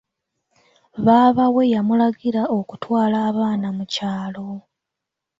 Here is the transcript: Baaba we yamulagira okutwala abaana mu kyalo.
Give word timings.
Baaba 1.05 1.45
we 1.55 1.63
yamulagira 1.73 2.41
okutwala 2.57 3.17
abaana 3.29 3.67
mu 3.77 3.85
kyalo. 3.93 4.47